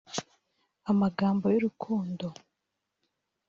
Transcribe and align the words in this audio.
amagambo 0.91 1.45
y’urukundo 1.53 2.25